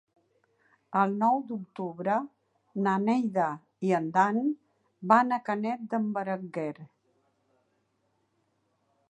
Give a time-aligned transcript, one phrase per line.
[1.01, 2.15] El nou d'octubre
[2.87, 3.51] na Neida
[3.89, 4.41] i en Dan
[5.13, 6.73] van a Canet d'en Berenguer.